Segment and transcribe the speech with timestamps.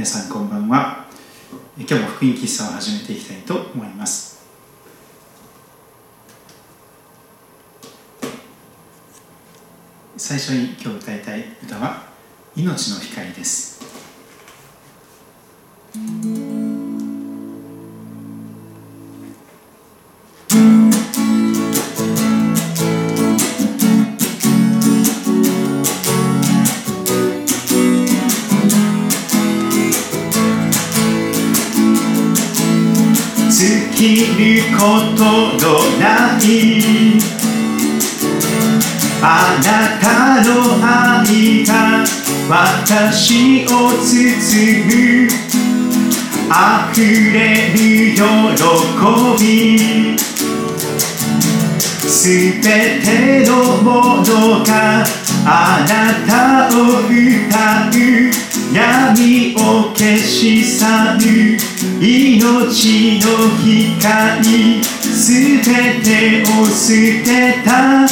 [0.00, 1.04] 皆さんこんばんは。
[1.76, 4.46] 今日も福音喫茶を始めていきたいと思います。
[10.16, 12.06] 最初に今日歌いたい歌は
[12.56, 13.69] 「命の光」です。
[52.60, 55.02] すべてのものが
[55.46, 55.92] あな
[56.26, 57.08] たを歌
[57.88, 57.98] う
[58.74, 59.58] 闇を
[59.94, 60.84] 消し去
[61.18, 61.56] る
[61.98, 66.92] 命の光すべてを捨
[67.24, 68.06] てた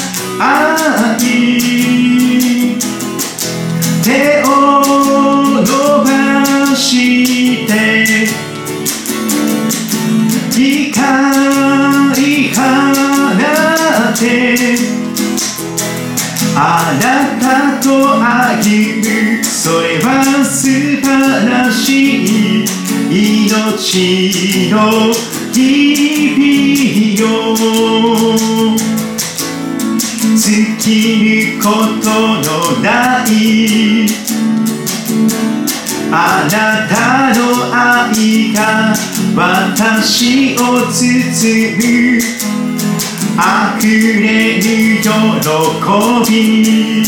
[16.60, 17.88] あなたと
[18.20, 20.66] 歩むそれは素
[21.00, 21.06] 晴
[21.48, 22.64] らしい
[23.08, 25.14] 命の
[25.52, 27.54] 日々よ
[30.36, 31.68] 尽きるこ
[32.02, 32.10] と
[32.42, 34.08] のない
[36.10, 37.40] あなたの
[37.72, 38.92] 愛が
[39.36, 40.58] 私を
[40.90, 42.48] 包む
[43.38, 43.86] 溢
[44.20, 44.62] れる
[45.00, 45.06] 喜
[46.28, 47.04] び。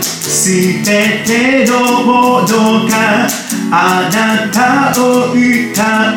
[0.00, 0.50] す
[0.84, 3.28] べてのものが
[3.70, 6.16] あなたを歌う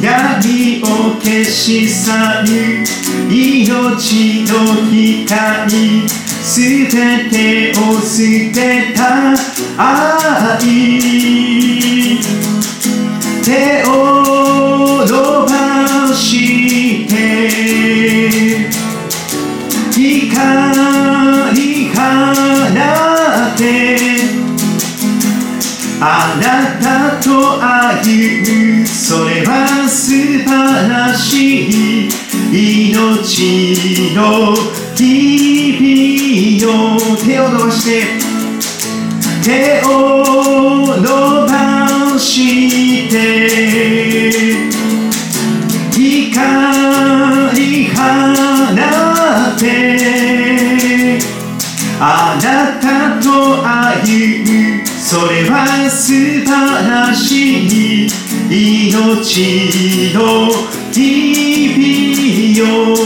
[0.00, 0.84] 闇を
[1.20, 2.82] 消し去る。
[3.30, 4.54] 命の
[4.90, 6.08] 光。
[6.08, 8.16] すべてを捨
[8.54, 9.00] てた
[9.76, 10.64] 愛。
[13.46, 13.52] 手
[13.86, 15.14] を伸
[15.46, 17.12] ばして
[19.92, 20.34] 光
[21.94, 23.62] 放って
[26.00, 26.02] あ
[26.42, 26.44] な
[26.82, 27.28] たと
[27.62, 30.48] 歩むそれは素晴
[30.88, 31.30] らし
[31.68, 32.10] い
[32.50, 34.56] 命の
[34.96, 37.86] 日々よ手を伸ばして
[39.44, 39.88] 手を
[40.96, 41.06] 伸
[41.46, 41.85] ばして
[46.32, 46.32] 光
[47.94, 48.00] 放
[49.54, 51.18] って
[52.00, 52.46] あな
[52.80, 52.86] た
[53.22, 53.26] と
[53.66, 56.12] 歩むそれは素
[56.44, 56.48] 晴
[56.88, 58.08] らしい
[58.50, 60.50] 命の
[60.92, 63.05] 日々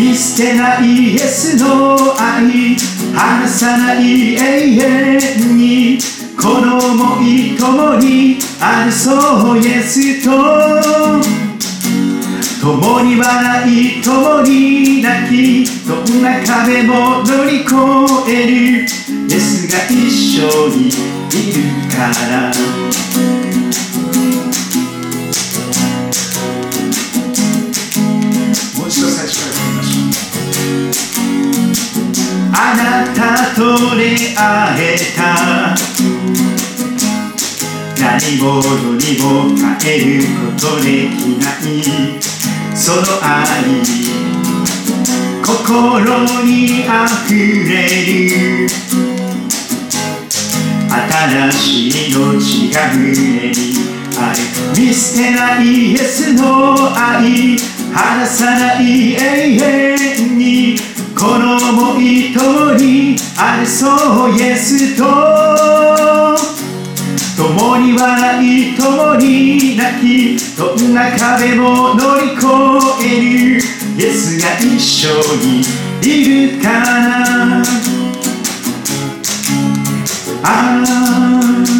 [0.00, 2.74] 見捨てないイエスの愛
[3.12, 4.40] 離さない永
[4.78, 5.18] 遠
[5.58, 5.98] に
[6.40, 10.30] この想い共にあるそうイエスと。
[12.62, 17.74] 共に笑い共に泣きどんな壁も乗り越
[18.26, 18.86] える。
[19.28, 20.92] イエスが一緒にい
[21.52, 21.60] る
[21.94, 22.50] から。
[32.62, 34.44] あなたと出会
[34.78, 35.74] えた。
[37.98, 39.24] 何者にも
[39.80, 42.20] 変えることできない。
[42.76, 43.64] その愛
[45.42, 47.38] 心にあふれ
[48.04, 48.68] る。
[50.90, 53.08] 新しい命が胸
[53.52, 53.56] に
[54.18, 54.38] ある
[54.78, 57.56] 見捨てないイエスの愛。
[57.92, 59.18] 離さない永
[59.56, 60.89] 遠に。
[61.20, 65.04] この想い通りあるそうイエスと
[67.36, 72.46] 共に笑い共に泣きどんな壁も乗り越
[73.06, 73.60] える
[73.98, 75.10] イエスが一緒
[75.44, 75.60] に
[76.02, 77.62] いるから。
[80.42, 81.79] あハ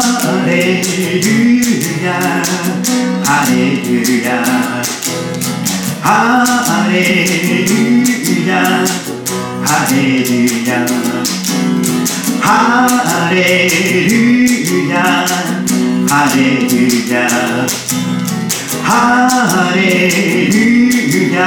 [0.00, 1.26] ハレル
[2.04, 2.12] ヤ
[3.24, 4.44] ハレルヤ
[6.00, 8.54] ハレルヤ
[9.64, 10.36] ハレル
[10.66, 10.86] ヤ
[12.44, 12.54] ハ
[13.32, 13.68] レ
[14.08, 14.14] ル
[14.88, 14.94] ヤ
[16.06, 17.28] ハレルヤ
[18.84, 19.80] ハレ
[20.48, 21.38] ルヤ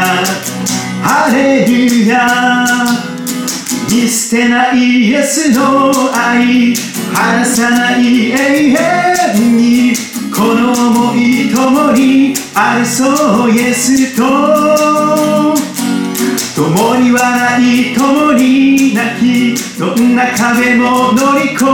[1.02, 2.12] ハレルヤ
[3.90, 6.91] 見捨てないイエスの愛。
[7.14, 9.94] 離さない永遠に
[10.34, 14.24] この想い共にあるそうイエスと
[16.56, 21.66] 共に笑い共に泣きどんな壁も乗り越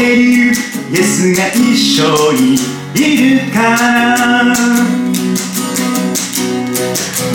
[0.00, 0.52] える
[0.92, 2.54] イエスが一緒に
[2.94, 4.54] いるから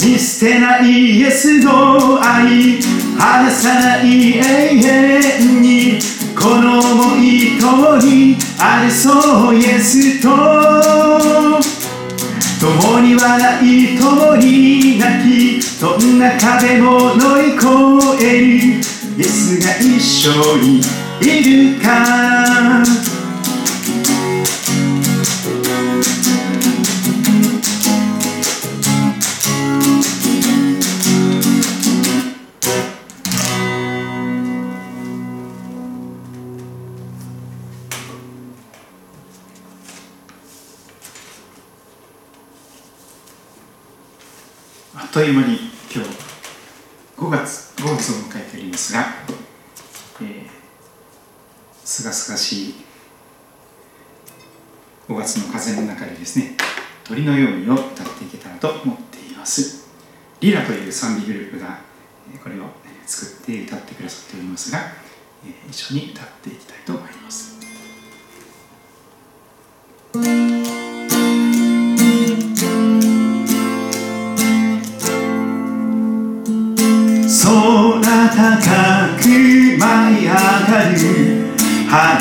[0.01, 2.81] 見捨てないイエスの愛
[3.17, 5.99] 離さない永遠に
[6.43, 10.27] この想い共にあれそうイエスと
[12.59, 17.65] 共に笑い共に泣きどんな壁も乗り越
[18.25, 20.81] えるイエスが一緒に
[21.21, 22.83] いるか
[45.23, 45.55] あっという間に
[45.89, 46.09] 今日
[47.15, 49.05] 5月5月を迎えておりますが、
[51.85, 52.75] すがすがしい
[55.07, 56.57] 5月の風の中でですね
[57.05, 59.87] 鳥のようにを歌っていけたらと思っています。
[60.41, 61.79] リラという賛美グループが
[62.43, 62.63] これを
[63.05, 64.79] 作って歌ってくださっておりますが、
[65.69, 67.53] 一緒に歌っていきたいと思います。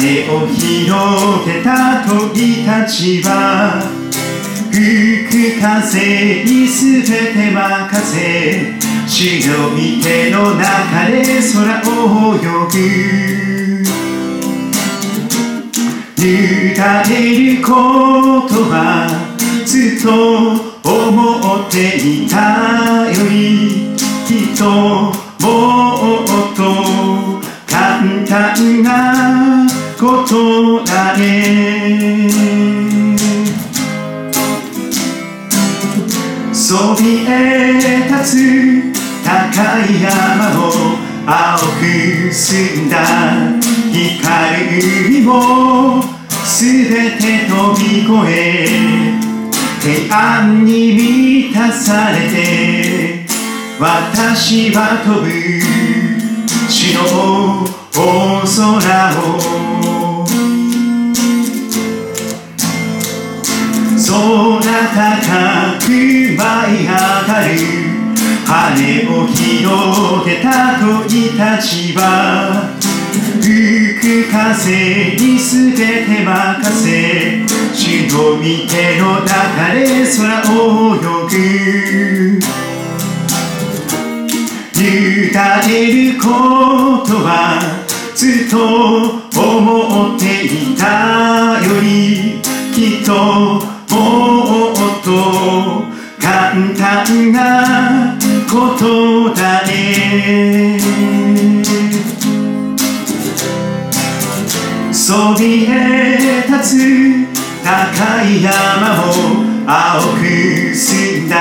[0.02, 3.80] 羽を広げた鳥たちは
[4.72, 8.72] 吹く風にすべて任せ
[9.06, 12.38] 主の御手の中で空を泳
[12.70, 13.12] ぐ。
[16.18, 17.70] 委ねるこ
[18.48, 19.06] とは
[19.64, 20.08] ずっと
[20.88, 23.94] 思っていたより
[24.26, 24.62] きっと
[25.40, 26.60] もっと
[27.66, 32.28] 簡単なことだね。
[36.52, 37.78] そびえ
[38.10, 38.92] 立つ
[39.22, 39.30] 高
[39.86, 40.72] い山を
[41.24, 42.98] 青く澄んだ
[43.92, 46.02] 光る海も
[46.44, 48.66] すべて飛び越え
[49.80, 53.24] 平安に満たされて
[53.78, 55.30] 私は飛ぶ
[56.68, 57.02] 地の
[57.94, 59.81] 大空を
[66.72, 67.52] 舞い上がる
[68.46, 68.50] 羽
[69.08, 72.00] を広げた鳥たちは
[73.40, 75.76] 吹く風にすべ
[76.06, 79.80] て任せ主の御手の中で
[80.16, 80.20] 空
[80.56, 80.98] を泳
[81.28, 82.40] ぐ
[84.74, 86.24] 委ねるこ
[87.06, 87.28] とは
[88.14, 88.56] ずっと
[89.38, 92.40] 思っていたより
[92.74, 94.74] きっともっ
[95.04, 95.91] と
[96.22, 98.16] 簡単な
[98.48, 100.78] ことだね。
[104.92, 107.26] そびえ立つ
[107.64, 109.12] 高い山を
[109.66, 111.36] 青く澄んだ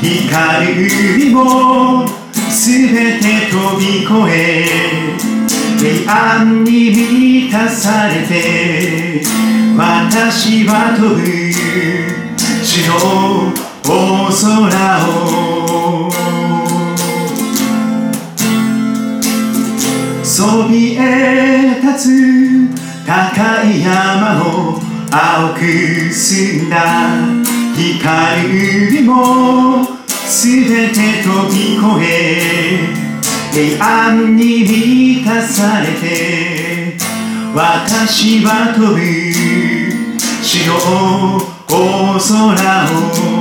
[0.00, 2.06] 光る海も
[2.48, 5.16] すべて飛び越え
[5.78, 9.22] 平安に満たされて
[9.76, 11.72] 私は飛ぶ。
[12.72, 16.10] 地の大空を
[20.22, 26.76] そびえ立つ高い山を青く澄んだ
[27.74, 28.46] 光
[28.88, 33.02] 海もすべて飛び越え
[33.52, 36.96] 平安に満たされて
[37.54, 38.98] 私は飛ぶ
[40.42, 40.72] 白
[41.68, 43.31] 大空を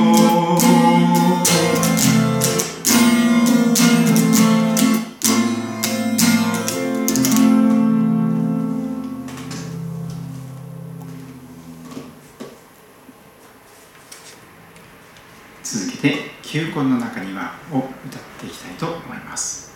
[17.72, 19.72] を歌っていきたいと思います。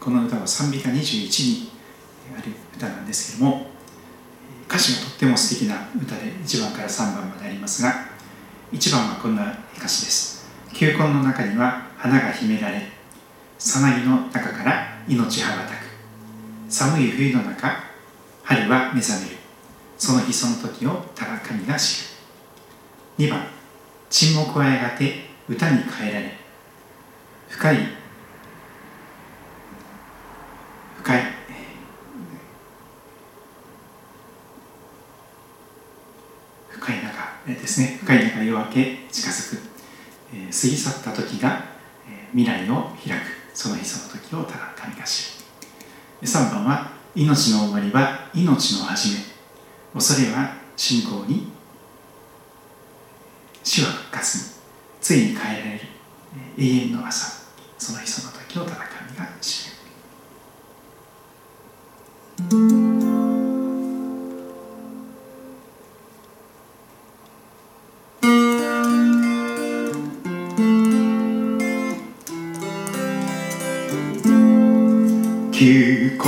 [0.00, 1.70] この歌は賛美歌21に
[2.36, 3.66] ある歌なんですけども
[4.66, 8.06] 歌詞がとっても素敵な歌で1番から3番までありますが
[8.72, 10.46] 1番はこんな歌詞です。
[10.72, 12.82] 球根の中には花が秘められ
[13.58, 15.88] さなぎの中から命羽ばたく。
[16.68, 17.72] 寒い冬の中
[18.44, 19.36] 春は目覚める。
[19.98, 22.07] その日その時をただ神が知る。
[23.18, 23.46] 2番。
[24.08, 26.32] 沈黙はやがて歌に変えられ。
[27.48, 27.76] 深い。
[30.98, 31.22] 深い。
[36.70, 37.98] 深い中ですね。
[38.00, 39.62] 深い中夜明け近づく、
[40.32, 41.64] 過ぎ去った時が、
[42.32, 43.38] 未来を開く。
[43.52, 45.40] その日その時をただ神が知
[46.20, 49.20] る3番は命の終わりは命の始め。
[49.92, 51.50] 恐れは信仰に
[53.68, 54.44] 主は復活に
[54.98, 55.80] ついに変えられる
[56.56, 59.76] 永遠の朝その日その時をただ神が知る
[75.52, 76.26] 休校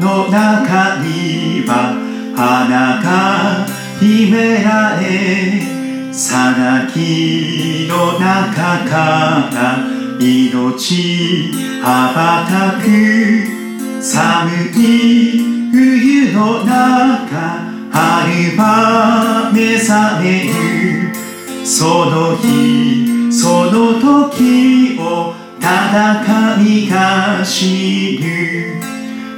[0.00, 1.96] の中には
[2.36, 3.66] 花が
[3.98, 5.45] 秘められ
[6.18, 9.84] さなぎの中から
[10.18, 16.72] 命羽ばたく寒い冬の中
[17.92, 21.14] 春は目覚める。
[21.66, 28.80] その日その時をただ神が知る。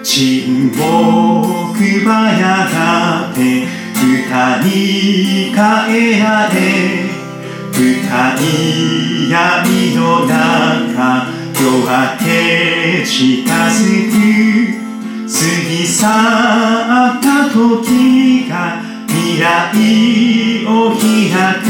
[0.05, 0.79] 沈黙
[2.09, 3.67] はやがて
[4.01, 6.55] 歌に変えられ
[7.73, 7.83] 深
[8.41, 11.27] い闇の中
[11.61, 11.89] 夜明
[12.21, 14.15] け近づく
[15.27, 15.35] 過
[15.69, 19.45] ぎ去った時が未来
[20.67, 21.03] を開
[21.63, 21.67] く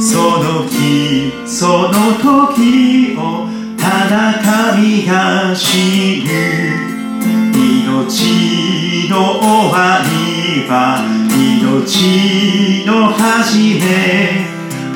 [0.00, 6.96] その日その時をただ神が知る
[7.54, 10.35] 命の終わり
[10.68, 11.02] は
[11.34, 14.46] 命の始め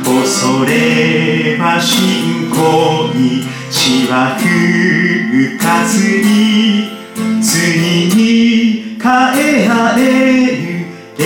[0.05, 6.89] 恐れは信仰にしわくかずに
[7.43, 10.01] 次に変えられ
[10.57, 10.87] る
[11.19, 11.23] 永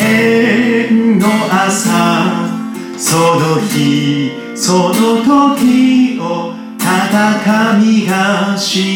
[0.00, 2.48] 遠の朝
[2.96, 8.87] その日その時をただ神が知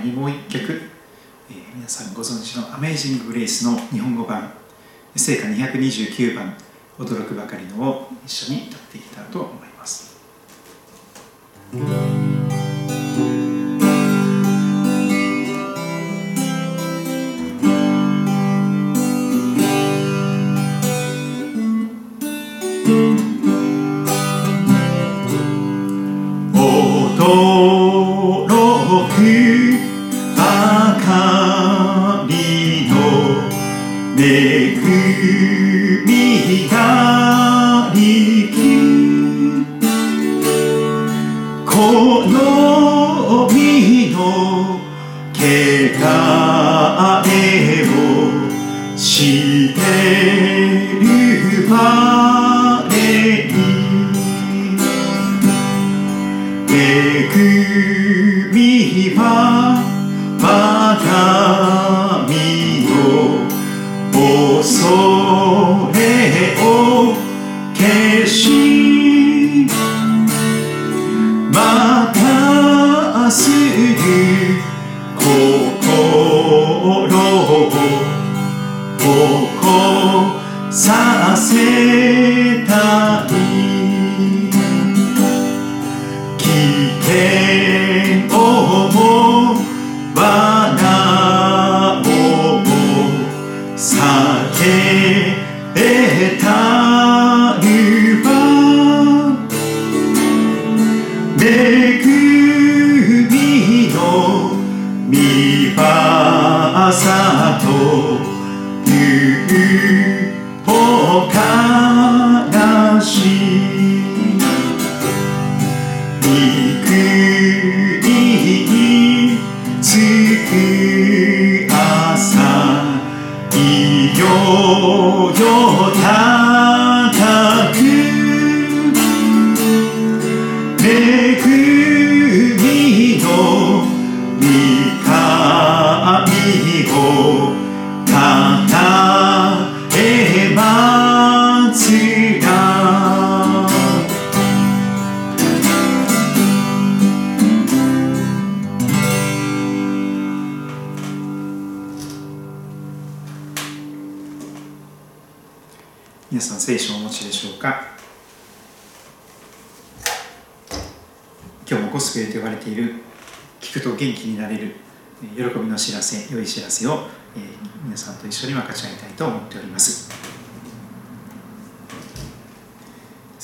[0.00, 0.72] にもう一曲、
[1.50, 4.52] えー、皆さんご存知の「アメイジング・グレイス」の日本語版
[5.16, 6.54] 聖歌229番
[6.98, 10.20] 「驚くばかりの」を一緒に歌っていきたいと思います。
[81.50, 83.39] 世界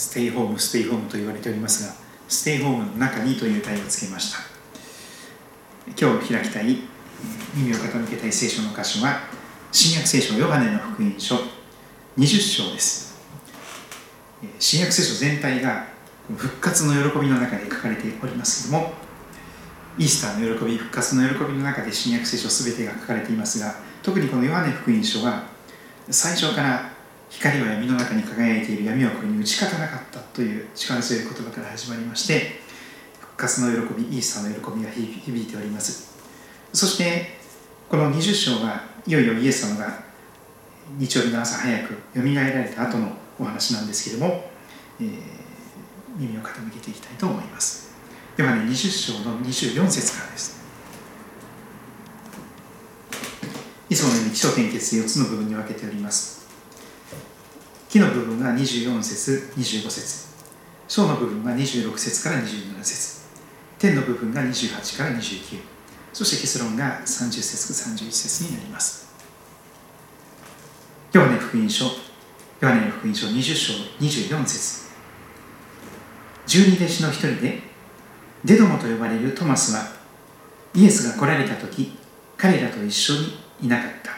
[0.06, 1.92] ステイホームステイホームと言われておりますが
[2.28, 4.38] ステイホームの中にという題をつけました。
[5.98, 6.78] 今日開きたい
[7.54, 9.20] 耳を傾けたい聖書の箇所は
[9.72, 11.36] 新約聖書ヨハネの福音書
[12.16, 13.16] 20章です。
[14.60, 15.88] 新約聖書全体が
[16.36, 18.92] 復活の喜びの中で書かれておりますけども
[19.98, 25.44] イースターの喜び復活の喜びの中で新約聖書全てが書かれていますが特にこのヨハネ福音書は
[26.10, 26.95] 最初から
[27.30, 32.60] 光は闇の中に輝いている闇はこれに打ち勝たなかったという力強い言葉から始まりまして
[33.20, 36.16] 復活の喜びイースターの喜びが響いております。
[36.72, 37.38] そして
[37.88, 40.02] この20章はいよいよイエス様が
[40.98, 44.50] 日曜日の朝早くよみがえられた後のお話なんですけれども、
[45.00, 45.46] えー
[46.18, 47.94] 耳を傾けていきたいと思います。
[48.36, 50.56] ではね20章の24節からです。
[53.88, 56.35] いつものように基礎点結で4つの部分に分けております。
[57.96, 60.26] 木の部分が24節25節。
[60.86, 63.22] 章の部分が26節から27節。
[63.78, 65.60] 天の部分が28から29
[66.12, 69.06] そして結論が30節31節になります。
[71.12, 71.90] ヨハネ福音書ヨ
[72.68, 74.90] ハネの福音書20章24節。
[76.46, 77.60] 十二弟子の一人で
[78.44, 79.86] デドモと呼ばれるトマスは
[80.74, 81.96] イエスが来られた時
[82.36, 83.18] 彼らと一緒に
[83.62, 84.10] いなかった。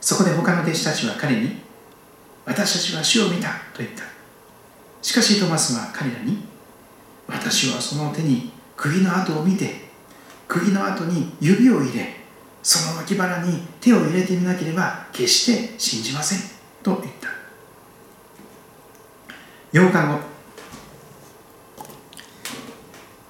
[0.00, 1.67] そこで他の弟子たちは彼に
[2.48, 4.04] 私たちは主を見たと言った。
[5.02, 6.38] しかしトマスは彼らに
[7.28, 9.88] 私はその手に釘の跡を見て
[10.48, 12.16] 釘の跡に指を入れ
[12.62, 16.38] その脇腹に手を入れてみなければ決して信じません
[16.82, 17.28] と言った。
[19.72, 20.20] 8日後。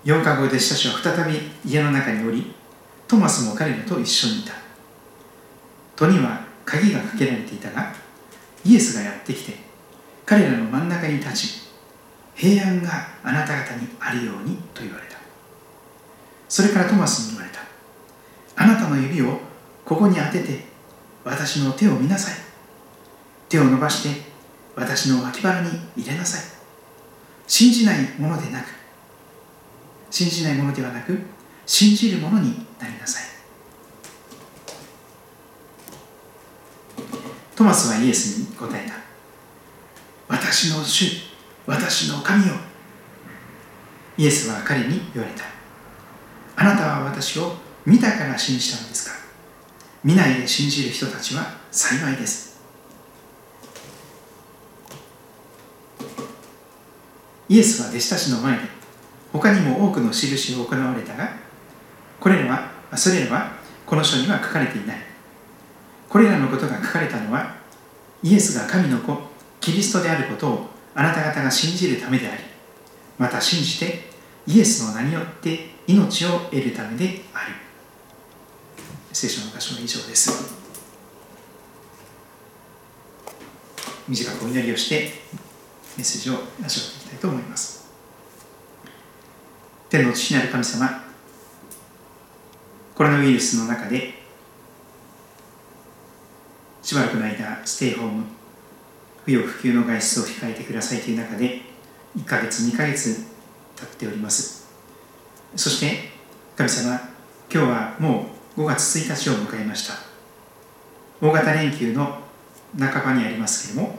[0.04, 2.54] 8日後弟子たちは再び家の中におり
[3.08, 4.52] トマスも彼らと一緒にいた。
[5.96, 7.92] 戸には鍵がかけられていたが
[8.64, 9.54] イエスがやってきて
[10.26, 11.68] 彼らの真ん中に立ち
[12.34, 15.18] 平安があなた方にあるようにと言われた。
[16.48, 17.60] それからトマスに言われた。
[18.56, 19.40] あなたの指を
[19.84, 20.64] ここに当てて
[21.24, 22.34] 私の手を見なさい。
[23.48, 24.22] 手を伸ばして
[24.76, 26.40] 私の脇腹に入れなさい。
[27.46, 28.66] 信じないものでなく
[30.10, 31.18] 信じないものではなく
[31.66, 33.27] 信じるものになりなさい。
[37.58, 38.94] トマスはイエスに答えた。
[40.28, 41.28] 私の主
[41.66, 42.54] 私の神よ。
[44.16, 45.42] イエスは彼に言われた。
[46.54, 49.16] あなたは私を見たから信じたのですか？
[50.04, 52.60] 見ないで信じる人たちは幸いです。
[57.48, 58.62] イエスは弟子たちの前で
[59.32, 61.32] 他にも多くの印を行われたが
[62.20, 63.50] これらはそれらは
[63.84, 65.07] この書には書かれていない。
[66.08, 67.56] これらのことが書かれたのは
[68.22, 69.16] イエスが神の子
[69.60, 72.42] キリストであることをあなた方が信じるためであり
[73.18, 74.08] また信じて
[74.46, 77.54] イエスの名によって命を得るためである。
[79.12, 80.56] 聖書の箇所は以上です。
[84.08, 85.12] 短くお祈りをして
[85.96, 87.90] メッセージを味わっていきたいと思います。
[89.90, 91.04] 天の父なる神様
[92.94, 94.17] コロナウイルスの中で
[96.88, 98.24] しばらくの間ステイホーム
[99.26, 101.60] 不要不急の外出を控えてくださいという中で
[102.16, 103.26] 1ヶ月2ヶ月
[103.76, 104.66] 経っております。
[105.54, 106.08] そして
[106.56, 106.98] 神様
[107.52, 109.96] 今日はもう5月1日を迎えました。
[111.20, 112.20] 大型連休の
[112.78, 113.98] 半ばにありますけれども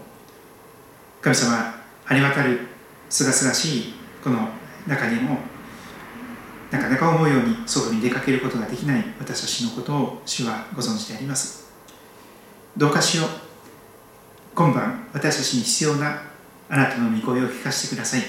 [1.21, 1.75] 神様
[2.07, 2.69] あり渡る
[3.07, 4.49] すがすがしいこの
[4.87, 5.37] 中にも
[6.71, 11.68] なかなか思うように外に出かけることができない私たちのことを主はご存知であります。
[12.79, 13.27] どうかしよう。
[14.55, 16.21] 今晩私たちに必要な
[16.69, 18.21] あなたの御声を聞かせてください。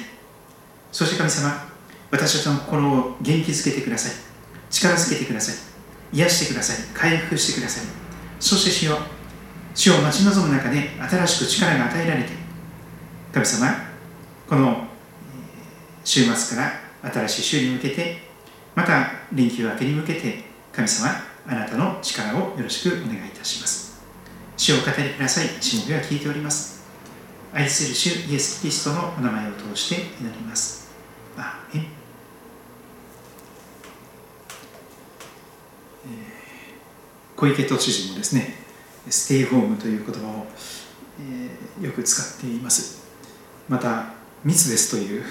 [0.90, 1.68] そして神様
[2.10, 4.12] 私たちの心を元気づけてください。
[4.68, 6.16] 力づけてください。
[6.16, 6.84] 癒してください。
[6.92, 7.84] 回復してください。
[8.40, 8.98] そして主よ
[9.72, 12.30] 主を待ち望む中で新しく力が与えられて
[13.32, 13.68] 神様
[14.48, 14.84] この
[16.02, 16.64] 週末か
[17.04, 18.16] ら新しい週に向けて
[18.74, 21.10] また連休明けに向けて神様
[21.46, 23.89] あなたの力をよろしくお願いいたします。
[24.60, 25.46] 主を語りください。
[25.62, 26.82] しもべは聞いております。
[27.50, 30.90] 愛する主イエス・キリストのお名前を通して祈ります。
[31.38, 31.86] アーメン。
[37.34, 38.52] 小池都知事もですね
[39.08, 40.46] ステイホームという言葉を、
[41.18, 43.08] えー、よく使っています。
[43.66, 44.12] また
[44.44, 45.24] 密ですという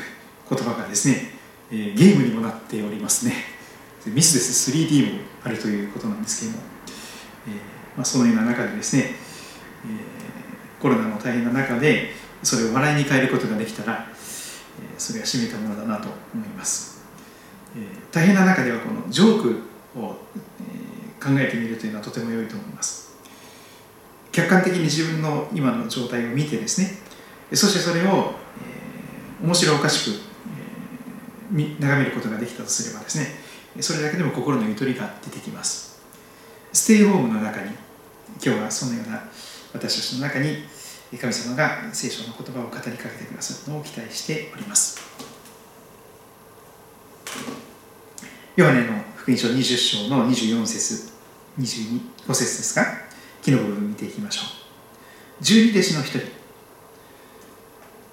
[0.50, 1.34] 言葉がですね、
[1.72, 3.36] えー、ゲームにもなっておりますね。
[4.08, 4.72] ミスです。
[4.72, 6.64] 3D もあるということなんですけれども、
[7.50, 12.12] えーまあ、そのような中でですね、えー、コロナの大変な中で
[12.44, 14.08] それを笑いに変えることができたら、
[14.82, 17.04] えー、それは締めたものだなと思います、
[17.76, 19.50] えー、大変な中ではこのジョーク
[20.00, 20.16] を、
[20.62, 23.10] えー、考えてみるというのはとても良いと思います。
[24.32, 27.00] 客観的に自分の今の状態を見てですね
[27.56, 30.22] そしてそれを、えー、面白おかしく、
[31.52, 33.26] えー、眺めることができたとすればですね
[33.82, 35.89] それだけでも心のゆとりが出てきます。
[36.72, 37.72] ステイホームの中に
[38.44, 39.24] 今日はそのような
[39.74, 40.64] 私たちの中に
[41.20, 45.00] 神様が聖書の言葉を語りかけてくださるのを期待しております。
[48.56, 51.12] ヨハネの福音書20章の24節
[51.58, 52.86] 25節ですか？
[53.42, 55.44] 木の部分見ていきましょう。
[55.44, 56.20] 十二弟子の一人。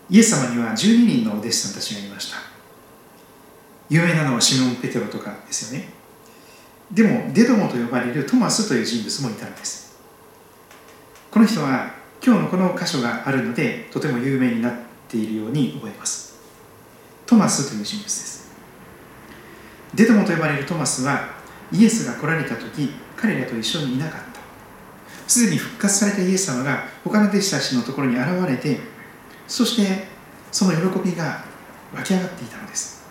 [0.09, 2.39] イエス様には12人のお弟子さんたちがいました。
[3.91, 5.96] 有名なのはシモン・ペテロとかですよね。
[6.91, 9.97] でもデドモと呼ばれるトマスという人物もいたんです。
[11.31, 11.95] この人は
[12.25, 14.73] 今日のこの箇所があるのでとても有名になっ
[15.09, 16.37] ているように覚えます。
[17.27, 18.51] トマスという人物です。
[19.95, 21.35] デドモと呼ばれるトマスは
[21.73, 24.41] イエスが来られた時彼らと一緒にいなかった。
[25.27, 28.79] すでに復活されたイエス様が他の弟子たちのところに現れて
[29.49, 30.07] そして
[30.53, 31.45] その喜びが
[31.95, 33.05] 湧き上がっていたのです。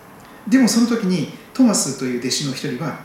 [0.48, 3.00] でもその時にトマスという弟子の一人は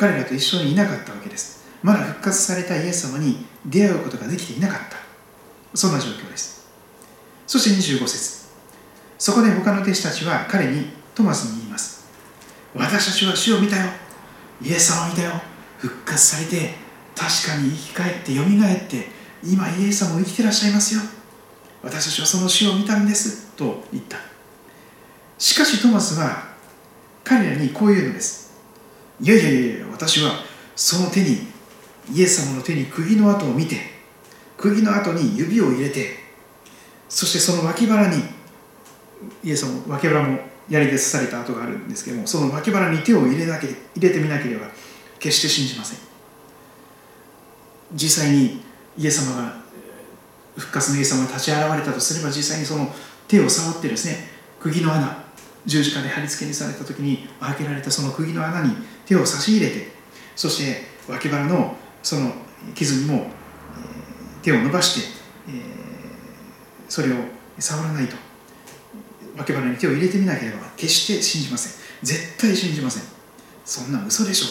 [0.00, 1.62] 彼らと一緒にいなかったわけです。
[1.82, 4.96] まだ復活されたイエス様に出会うことができていなかった。
[5.76, 6.66] そんな状況です。
[7.46, 8.48] そして25節。
[9.18, 12.08] そこで他の弟子たちは彼にトマスに言います。
[12.74, 13.90] 私たちは主を見たよ。
[14.62, 15.32] イエス様を見たよ。
[15.76, 16.76] 復活されて
[17.14, 19.08] 確かに生き返ってよみがえって
[19.44, 21.02] 今イエス様も生きてらっしゃいますよ。
[21.82, 23.48] 私たちはその死を見たんです。
[23.54, 24.16] と言った。
[25.36, 26.54] しかしトマスは
[27.22, 28.49] 彼らにこう言うのです。
[29.20, 30.32] いやいやいや私は
[30.74, 31.46] その手に
[32.12, 33.76] イエス様の手に釘の跡を見て
[34.56, 36.16] 釘の跡に指を入れて
[37.08, 38.22] そしてその脇腹に
[39.44, 44.68] イエス様脇腹も槍で刺された跡があるんですけどもその脇腹に手を入れなけ入れてみなければ
[45.18, 45.98] 決して信じません。
[47.92, 48.62] 実際に
[48.96, 49.60] イエス様が
[50.56, 52.88] 復活のイエス様が立ち現れたとすれば実際にその
[53.28, 54.28] 手を触ってですね
[54.60, 55.24] 釘の穴
[55.66, 58.74] 十字架で貼り付けにされた時に開けられたその釘の穴に
[59.10, 59.88] 手を差し入れて
[60.36, 62.32] そして脇腹のその
[62.74, 63.26] 傷にも、
[64.42, 65.18] 手を伸ばして、
[65.48, 65.52] え
[66.88, 67.16] それを
[67.58, 68.16] 触らないと。
[69.36, 71.72] 脇腹に手を入れてみなければ決して信じません。
[72.02, 73.02] 絶対信じません。
[73.64, 74.46] そんな嘘でしょ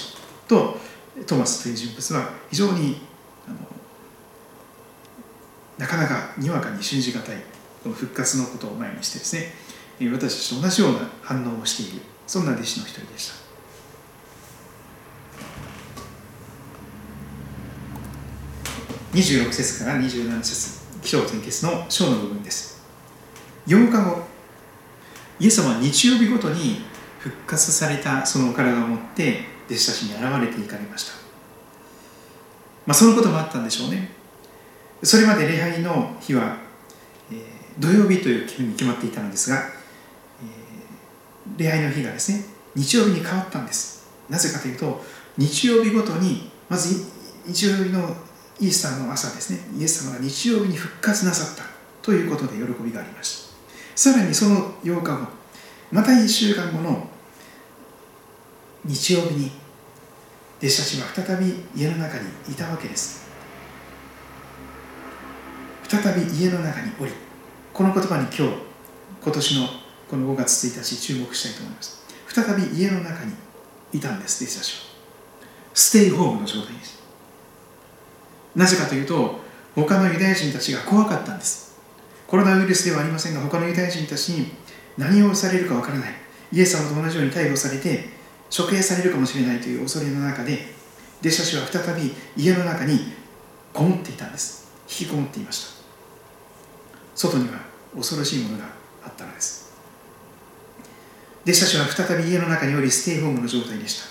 [0.46, 0.48] う。
[0.48, 0.78] と
[1.26, 3.02] トーマスという人物は非常に
[3.48, 3.58] あの
[5.78, 7.38] なかなかにわかに信じがたい
[7.84, 13.39] この復活のことを前にしてですね私たちと同じような反応をしているそんな弟子の一人でした。
[19.14, 22.84] 26節から27節気象点結の章の部分です。
[23.68, 24.24] 8日後
[25.40, 26.82] イエス様は日曜日ごとに
[27.20, 31.14] 復活されたそのお体を持って弟子たちに現れていかれました。
[32.86, 34.12] まあ、そのこともあったんでしょうね。
[35.04, 36.58] それまで礼拝の日は、
[37.32, 37.40] えー、
[37.80, 42.44] 土曜日というふうに決まっていたのですが、えー、礼拝の日がですね
[42.76, 44.08] 日曜日に変わったんです。
[44.30, 45.04] なぜかというと
[45.38, 47.06] 日曜日ごとにまず
[47.46, 48.16] 日曜日の
[48.60, 49.60] イースターの朝ですね。
[49.78, 51.64] イエス様が日曜日に復活なさった
[52.02, 53.50] ということで喜びがありました。
[53.96, 55.28] さらにその8日後
[55.92, 57.08] また1週間後の
[58.86, 59.52] 日曜日に
[60.60, 63.30] 弟子たちは再び家の中にいたわけです。
[65.88, 67.12] 再び家の中におり
[67.74, 68.54] この言葉に今日
[69.24, 69.68] 今年の
[70.10, 72.06] この5月1日注目したいと思います。
[72.28, 73.34] 再び家の中に
[73.94, 74.90] いたんです弟子たちは
[75.74, 76.99] ステイホームの状態です。
[78.60, 79.40] なぜかというと
[79.74, 81.80] 他のユダヤ人たちが怖かったんです。
[82.28, 84.52] コロナウイルスではありませんが他のユダヤ人たちに
[84.98, 86.14] 何をされるかわからない。
[86.52, 88.10] イエス様と同じように逮捕されて
[88.56, 90.74] 処刑されるかもしれないという恐れの中で
[91.22, 93.00] 弟子たちは再び家の中に
[93.74, 94.70] こもっていたんです。
[94.90, 95.86] 引きこもっていました。
[97.16, 97.60] 外には
[97.96, 98.66] 恐ろしいものが
[99.06, 99.72] あったのです。
[101.46, 104.10] 弟子たちは再び家の中におりステイホームの状態でした。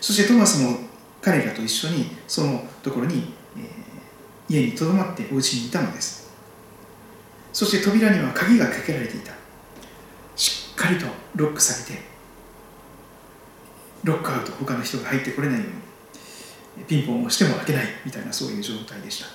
[0.00, 0.78] そしてトマスも
[1.20, 3.39] 彼らと一緒にそのところに、
[4.50, 6.28] 家にとどまってお家にいたのです。
[7.52, 9.32] そして扉には鍵がかけられていた。
[10.34, 12.02] しっかりとロックされて
[14.02, 19.26] ロックアウト他の人が入ってこれないようにピンポンをしても開けないみたいなそういう状態でした。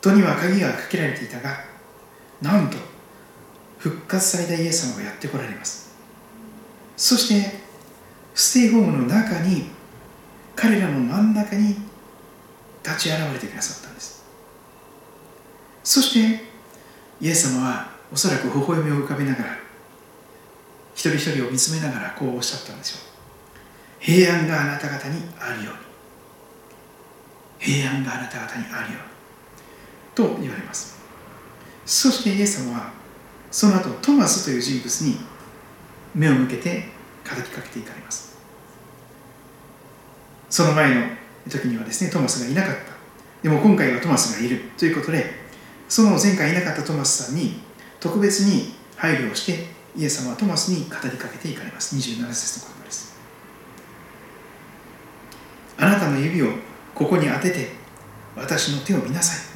[0.00, 1.58] 戸には鍵がかけられていたが
[2.40, 2.78] なんと
[3.78, 5.94] 復活されたイエス様がやってこられます。
[6.96, 7.60] そして
[8.34, 9.66] ステイホームの中に
[10.54, 11.89] 彼らの真ん中に
[12.84, 14.24] 立ち現れてくださったんです。
[15.82, 16.44] そして
[17.20, 19.58] イエス様はおそらく微笑みを浮かべながら
[20.94, 23.10] 一人一人を見つめながらこうおっしゃったんですよ
[24.00, 25.80] 平安があなた方にあるように。
[27.58, 30.34] 平安があなた方にあるように。
[30.34, 30.98] と言われます。
[31.84, 32.92] そしてイエス様は
[33.50, 35.16] その後トマスという人物に
[36.14, 36.88] 目を向けて
[37.28, 38.38] 語りかけていかれます。
[40.48, 41.19] その前の
[41.50, 42.92] 時にはですねトマスがいなかった。
[43.42, 44.62] でも今回はトマスがいる。
[44.78, 45.24] ということで
[45.88, 47.60] その前回いなかったトマスさんに
[47.98, 51.96] 特別に配慮をしてイエス様はトマスに語りかけていかれます。
[51.96, 53.18] 27節の言葉です。
[55.78, 56.48] あなたの指を
[56.94, 57.72] ここに当てて
[58.36, 59.50] 私の手を見なさい。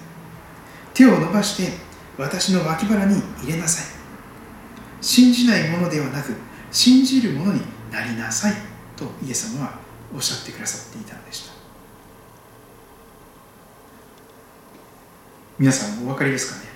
[0.92, 1.72] 手を伸ばして
[2.16, 3.86] 私の脇腹に入れなさい。
[5.00, 6.32] 信じないものではなく
[6.70, 7.60] 信じるものに
[7.92, 8.54] なりなさい。
[8.96, 9.78] とイエス様は
[10.14, 11.53] おっしゃってくださっていたのでした。
[15.56, 16.66] 皆さんお分かりですかね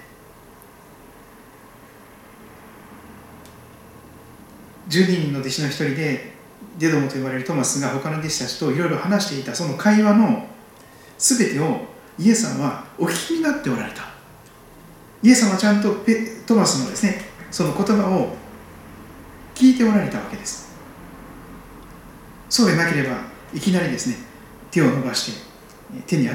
[4.88, 6.32] ？12人の弟子の一人で
[6.78, 10.46] デドモと呼ばれるトマスが他の弟子たちといろいろ話していたその会話の
[11.18, 11.80] 全てを
[12.18, 14.02] イエス様はお聞きになっておられた。
[15.22, 16.14] イエス様はちゃんとペ
[16.46, 18.36] トマスのですねその言葉を
[19.56, 20.68] 聞いておられたわけです。
[22.48, 23.18] そうでなければ
[23.52, 24.16] いきなりですね
[24.70, 25.38] 手を伸ばして
[26.06, 26.28] 手に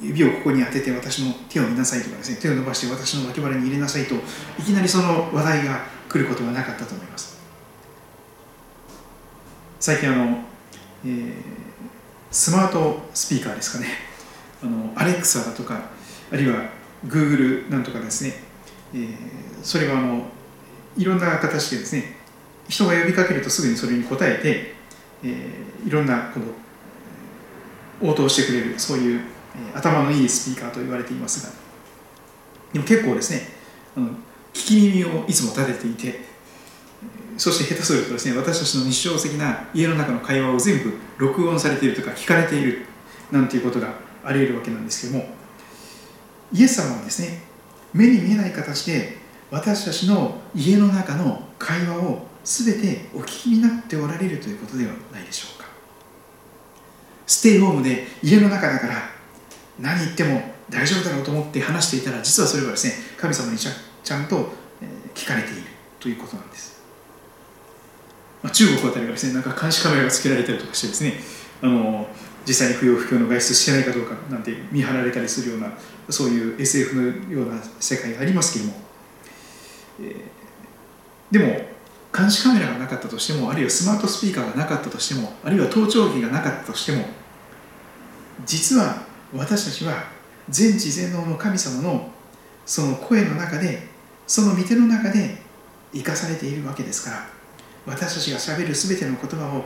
[0.00, 4.14] 指をここに当てて私の手を見なさいとかですね手を伸ばして私の脇腹に入れなさいと
[4.58, 7.38] いきなりその話題が来ることはなかったと思います。
[9.78, 10.38] 最近あの、
[11.04, 11.32] えー、
[12.30, 13.86] スマートスピーカーですかね。
[14.62, 15.80] あのアレクサだとか
[16.30, 16.64] あるいは
[17.06, 18.34] Google なんとかですね、
[18.94, 19.08] えー、
[19.62, 20.24] それがあの
[20.96, 22.16] いろんな形でですね
[22.68, 24.74] 人が呼びかけるとすぐにそれに答えて、
[25.24, 26.46] えー、いろんなこの
[28.10, 29.20] 応答してくれるそういう、
[29.74, 31.52] 頭のいいスピーカーと言われていますが
[32.72, 33.48] でも結構ですね
[33.96, 34.08] あの
[34.52, 36.30] 聞き耳をいつも立てていて
[37.36, 42.86] そして下手するとですね私たちの日常的な家の中の会話を全部録音されているとか聞かれている
[43.30, 45.30] なんていうことがあり得るわけなんですけども
[46.52, 47.42] イエス様はですね
[47.92, 49.18] 目に見えない形で
[49.50, 55.68] 私たちの家の中の会話を全てお聞きになっておられるということではないでしょうか。
[57.26, 59.19] ステイホームで家の中だから
[59.80, 64.52] 何言っても大丈夫だろうと思って話していたら実はそれはですね神様にちゃんと
[65.14, 65.62] 聞かれている
[65.98, 66.80] ということなんです。
[68.42, 71.14] まあ、中国あたりがですねなんか監視カメラがつけられたりとかしてですね
[71.62, 72.08] あの
[72.46, 75.72] 実際に不要不急の外出してないかどうかなんて見張られたりするような
[76.08, 78.80] そういう SF のような世界がありますけども、
[80.00, 81.70] えー、でも
[82.16, 87.04] 監視カメラがなかったとしてもあるいはスマートスピーカーがなかったとしてもあるいは盗聴器がなかったとしても
[88.46, 90.04] 実は私たちは
[90.48, 92.10] 全知全能の神様の
[92.66, 93.86] その声の中で
[94.26, 95.36] その御手の中で
[95.92, 97.26] 生かされているわけですから
[97.86, 99.64] 私たちがしゃべる全ての言葉を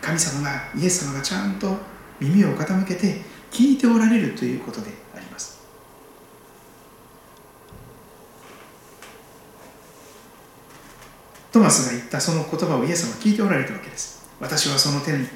[0.00, 1.76] 神様がイエス様がちゃんと
[2.20, 5.56] 耳を傾けて聞いておられるということであります。
[11.52, 14.28] トマスが言ったその言葉をイエス様は聞いておられたわけです。
[14.40, 15.26] 私はその手に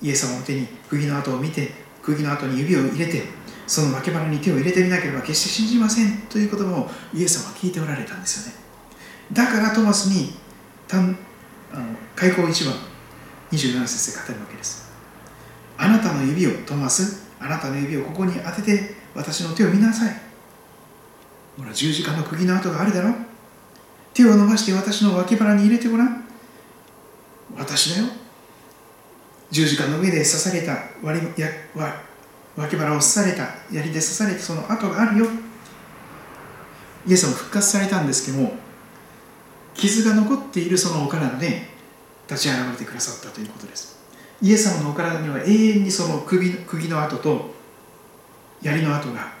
[0.00, 1.70] イエス様の手に釘の跡を見て
[2.02, 3.22] 釘の跡に指を入れて
[3.66, 8.58] その脇腹に手を入れてみなければ決して信じませんという言葉をイエス様は聞いておられたんですよね。
[9.32, 10.32] だからトマスに
[10.88, 11.16] 単
[11.72, 11.84] あの
[12.16, 12.74] 開口一番
[13.52, 14.90] 27節で語るわけです。
[15.78, 20.14] あなたの指をトマスあなたの指をここに当てて私の手を見なさい。
[21.56, 23.14] ほら十字架の釘の跡があるだろ。
[24.12, 26.24] 手を伸ばして私の脇腹に入れてごらん。
[27.56, 28.08] 私だよ。
[29.50, 31.48] 十字架の上で刺された割や
[32.56, 35.26] 脇腹を刺された槍で刺されたその跡があるよ。
[37.06, 38.52] イエス様復活されたんですけども
[39.74, 41.68] 傷が残っているそのお体で
[42.28, 43.98] 立ち上がってくださったということです。
[44.42, 47.54] イエス様のお体には永遠にその首釘の跡と
[48.62, 49.32] 槍の跡が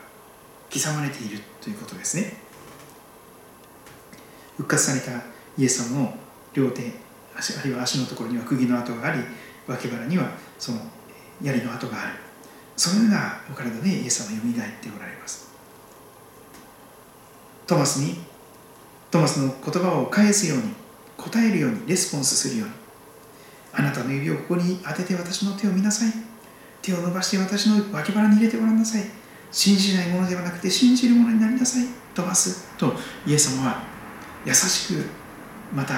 [0.72, 2.36] 刻まれているということですね。
[4.56, 5.24] 復活された
[5.56, 6.14] イエス様の
[6.54, 6.92] 両手
[7.36, 9.22] 足あるいは足のところには釘の跡があり
[9.70, 10.78] 脇腹にはその
[11.40, 12.14] 槍の跡がある。
[12.76, 15.48] そのようなお体でイエス様はよみがえっておられます。
[17.66, 18.18] トマスに
[19.10, 20.74] トマスの言葉を返すように
[21.16, 22.74] 答えるようにレスポンスするように。
[23.72, 26.12] あなたの指をここに当てて私の手を見なさい。
[26.82, 29.04] 手を伸ばして私の脇腹に入れてごらんなさい。
[29.52, 31.86] 信じないものではなくて信じるものになりなさい。
[32.14, 32.94] トマスと
[33.26, 33.82] イエス様は
[34.44, 35.04] 優しく
[35.72, 35.94] また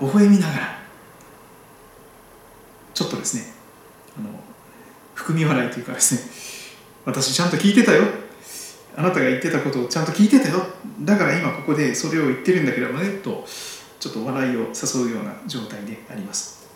[0.00, 0.85] 微笑みながら
[2.96, 3.42] ちょっとですね
[4.18, 4.30] あの
[5.14, 6.20] 含み笑いというかですね
[7.04, 8.04] 私ちゃんと聞いてたよ。
[8.96, 10.64] あなたが言ってたことをちゃんと聞いてたよ。
[11.02, 13.44] だから今ここでそれを言ってるんだけどもねと
[14.00, 16.66] ちょっと笑いを誘うような状態であります。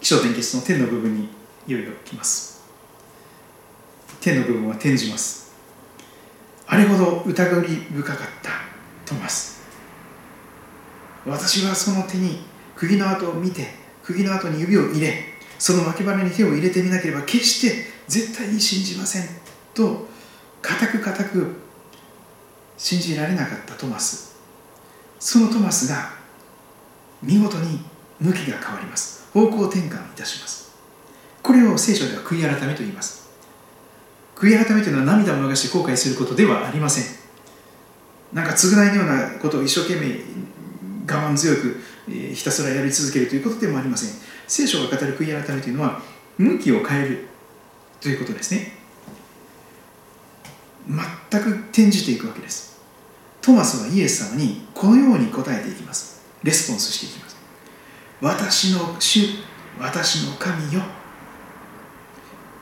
[0.00, 1.30] 気象点結の天の部分に
[1.66, 2.62] いよいよ来ます。
[4.20, 5.54] 天の部分は転じます。
[6.66, 8.50] あれほど疑り深かった
[9.06, 9.55] トマス。
[11.26, 12.38] 私はその手に
[12.76, 13.66] 釘の跡を見て
[14.02, 15.14] 釘の跡に指を入れ
[15.58, 19.22] その脇腹に手を入れてみなければ決して絶対に信じません
[19.74, 20.06] と
[20.62, 21.66] 固く固く
[22.76, 24.36] 信じられなかったトマス。
[25.18, 26.10] そのトマスが
[27.22, 27.80] 見事に
[28.20, 29.30] 向きが変わります。
[29.32, 30.76] 方向転換いたします。
[31.42, 33.30] これを聖書では悔い改めと言います。
[34.34, 37.04] 悔い改めというのは涙を流して後悔することではありません。
[38.32, 40.20] なんか償いのようなことを一生懸命
[41.08, 41.80] 我慢強く
[42.34, 44.10] ひたすらやり続けるということでもありません。
[44.48, 46.02] 聖書が語る悔い改めというのは
[46.36, 47.28] 向きを変える
[48.00, 48.72] ということですね。
[50.88, 52.80] 全く転じていくわけです。
[53.40, 56.24] トマスはイエス様にこのように答えていきます。
[56.42, 57.36] レスポンスしていきます。
[58.20, 59.46] 私の主
[59.78, 60.80] 私の神よ。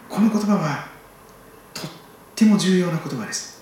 [0.08, 0.88] この言葉は
[1.72, 1.90] とっ
[2.34, 3.53] ても重要な言葉です。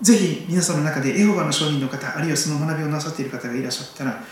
[0.00, 4.22] ぜひ皆さんの中でエホバの証人の方あるいはその学びをなさっている方がいらっしゃったら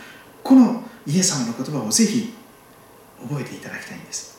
[0.42, 2.32] このイエス様の言葉をぜひ
[3.20, 4.36] 覚えていただきたいんです。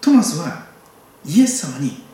[0.00, 0.66] トマスは
[1.24, 2.04] イエス様に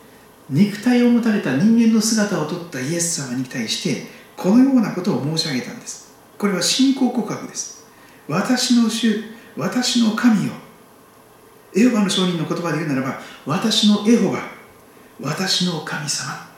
[0.49, 6.11] 肉体を持たれた人間の姿をとったイエス様に対してこのようなことを申し上げたんです。
[6.37, 7.85] これは信仰告白です。
[8.27, 9.23] 私の主
[9.55, 10.53] 私の神よ。
[11.75, 14.39] エホバの証人の言葉で言うならば私のエホバ
[15.21, 16.52] 私の神様。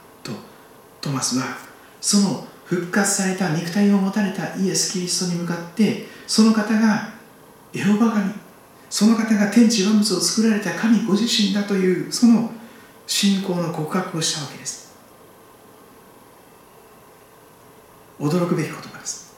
[1.06, 1.56] トマスは
[2.00, 7.10] その復活された肉体を持たれたイエス・キリストに向かってその方が
[7.72, 8.32] エホバ神
[8.90, 12.50] その方が天地万物を作られた神ご自身だというその
[13.06, 14.94] 信仰の告白をしたわけです。
[18.18, 19.36] 驚くべき言葉です。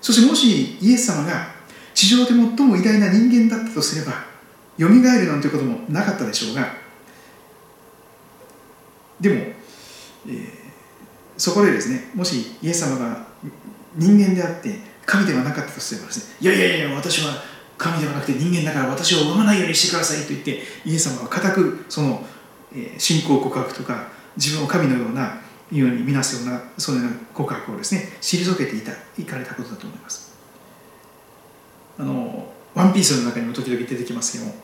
[0.00, 1.48] そしてもしイエス様が
[1.94, 4.12] 地上で最も偉大な人間だったとすれば
[4.78, 6.74] よみがえるなんてこともなかったでしょうが
[9.20, 10.59] でも、えー、
[11.40, 13.26] そこでですねもしイエス様が
[13.96, 17.32] 人間であって神ではなかったとすればですねいやいやいや私は
[17.78, 22.22] 神ではなくて人間だから私を産まないようにしてくださいと言ってイエス様は固くその、
[22.76, 25.40] え、信仰告白とか自分を神のような
[25.72, 30.36] ように見なすようなそのような告白をですね退けていたいかれたことだと思います。
[31.98, 34.54] あのワンピースの中にも時々出てきますけども、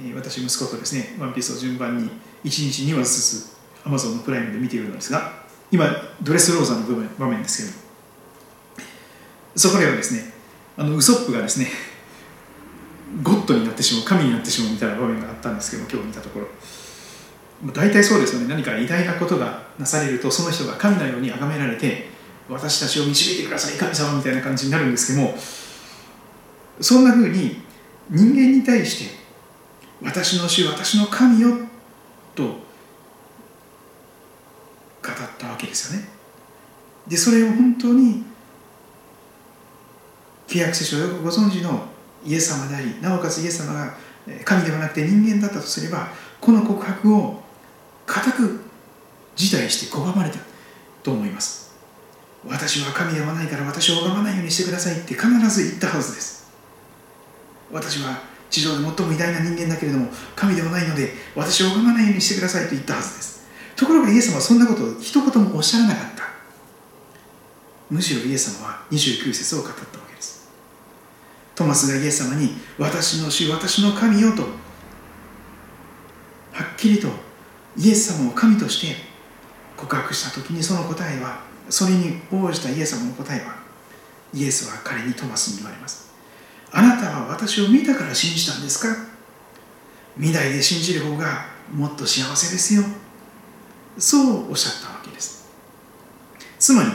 [0.00, 2.10] え、私息子とですねワンピースを順番に1
[2.44, 5.41] 日2話ずつアマゾンのプライムで見ているのですが
[5.72, 5.86] 今
[6.22, 7.82] ドレスローザの部分場面ですけど。
[9.56, 10.32] そこではですね
[10.76, 11.66] あのウソップがですね
[13.22, 16.46] ゴッドになってしまう神になってしまうみたいな場面があったんですけど今日見たところ。
[17.72, 18.48] 大体そうですよね。
[18.48, 22.12] 何か偉大なことがなされるとその人が神のように崇められて
[22.48, 25.34] 私たちを導いてください神様みたいな感じになるんですけども
[26.80, 27.62] そんな風に
[28.10, 29.22] 人間に対して
[30.02, 31.50] 私の主私の神よ
[32.34, 32.56] と
[35.10, 36.08] ったわけですよね。
[37.08, 38.24] でそれを本当に
[40.46, 41.86] 契約聖書をよくご存知の
[42.24, 43.94] イエス様でありなおかつイエス様が
[44.44, 46.08] 神ではなくて人間だったとすれば
[46.40, 47.42] この告白を
[48.06, 48.60] 固く
[49.34, 50.38] 辞退して拒まれた
[51.02, 51.72] と思います。
[52.46, 56.50] 私は神ではないから私を拝まないようにしてくださいって必ず言ったはずです。
[57.72, 63.41] 私は地上で最も偉大な人間だけれども神ではないので私を拝まないようにしてくださいと言ったはずです。
[63.82, 66.22] ところがイエス様はそんなことを一言もおっしゃらなかった。
[67.90, 70.48] むしろイエス様は29節を語ったわけです。
[71.56, 74.48] トマスがイエス様に私の主私の神よとは
[76.74, 77.08] っきりと
[77.76, 78.94] イエス様を神として
[79.76, 83.56] 告白した時にその答えはそれに応じたイエス様の答えは
[84.32, 86.12] イエスは彼にトマスに言われます。
[86.70, 88.94] あなたは私を見たから信じたんですか？
[90.16, 92.84] 見ないで信じる方がもっと幸せですよ。
[93.98, 95.50] そうおっしゃったわけです。
[96.58, 96.90] つまり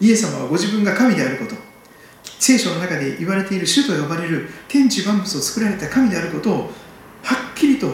[0.00, 1.54] イエス様はご自分が神であること
[2.38, 6.56] 聖書の中で言われている主と呼ばれる天地万物を作られた神であることを
[7.22, 7.86] はっきりと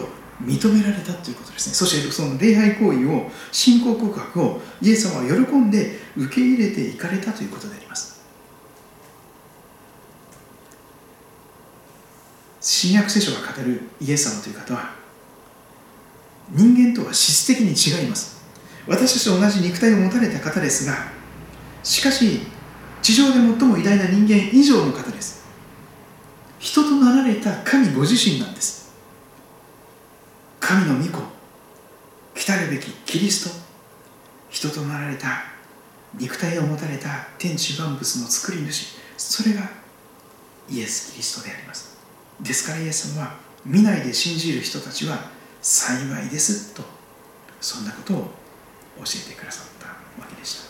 [0.43, 1.75] 認められたということですね。
[1.75, 8.19] そしてその礼拝行為を信仰告白をイエス様は喜んで受け入れていかれたということであります。
[12.59, 14.95] 新約聖書が語るイエス様という方は
[16.49, 18.38] 人間とは質的に違います。
[18.89, 20.95] 私たちと同じ肉体を持たれた方ですが
[21.83, 22.41] しかし
[23.01, 25.47] 地上で最も偉大な人間以上の方です。
[26.59, 28.93] 人となられた神ご自身なんです。
[30.59, 31.23] 神の御子
[32.35, 33.55] 来たるべきキリスト
[34.49, 35.43] 人となられた
[36.15, 39.69] 肉体を持たれた天地万物の作り主それが
[40.69, 41.97] イエス・キリストであります。
[42.41, 43.35] ですからイエス様は
[43.65, 45.29] 見ないで信じる人たちは
[45.61, 46.83] 幸いですと
[47.61, 48.31] そんなことを
[48.99, 49.87] 教えてくださった
[50.21, 50.69] わけでした。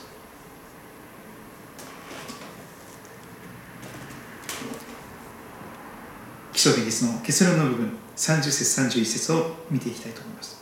[6.53, 10.61] 基礎的実の結論の部分30節31節を見ていきたいと思います。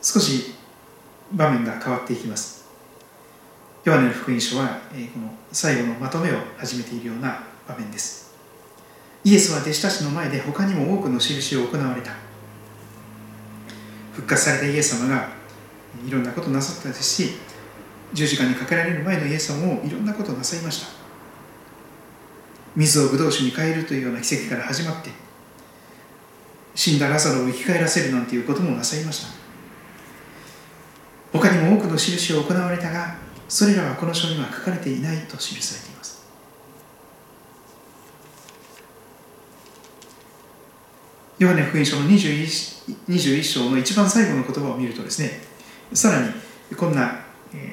[0.00, 0.54] 少し
[1.32, 2.64] 場面が変わっていきます。
[3.84, 4.80] ヨハネの福音書は
[5.12, 8.32] この最後のまとめを始めているような場面です。
[9.24, 12.23] イエスは弟子たちの前で他にも多くの印を行われた。
[14.14, 15.28] 復活されたイエス様が
[16.06, 17.32] いろんなことなさったですし
[18.12, 20.88] 十字架にかけられる前のイエス様もいろんなことをなさいました。
[22.76, 25.10] 水をブドウ酒に変えるというような奇跡から始まって
[26.74, 29.28] 死んだラザロを生き返らせるなんていうこともなさいました。
[31.32, 33.16] 他にも多くの印を行われたが
[33.48, 35.93] それらはこの書には書かれていないと記されています。
[41.38, 45.40] ヨハネ福音書の 21, 21章の一番最後の言葉を見るとですね
[45.92, 46.32] さらに
[46.76, 47.20] こんな、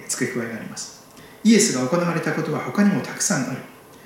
[0.08, 1.08] 付け加えがあります。
[1.44, 3.58] イエスが行われたことは他にもたくさんある。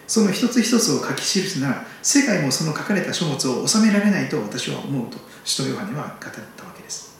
[0.08, 7.20] その一つ一つを書き記すなら世界もその書かれた書物を収められないと私は思うと使徒ヨハネは語ったわけです。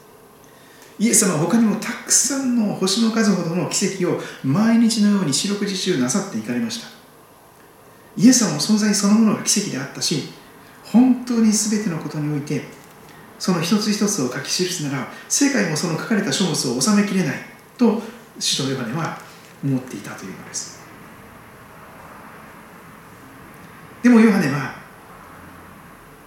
[1.00, 6.88] イエス様は他にもたくさんの星の数ほどの奇跡を毎日のように四六時中なさっていかれました。
[8.16, 10.30] イエス様の存在そのものが奇跡であったし
[10.96, 12.62] 本当に全てのことにおいて
[13.38, 17.36] その一つ一つを書き記すなら世界もその書かれた書物を収めきれない
[17.78, 18.02] と
[18.40, 19.18] 使徒ヨハネは
[19.62, 20.80] 思っていたというのです。
[24.04, 24.76] でもヨハネは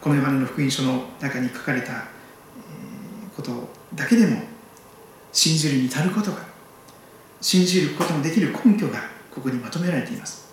[0.02, 2.04] このヨハネの福音書の中に書かれた
[3.34, 4.42] ことだけでも
[5.32, 6.38] 信じるに足ることが
[7.40, 8.98] 信じることのできる根拠が
[9.34, 10.52] ここにまとめられています。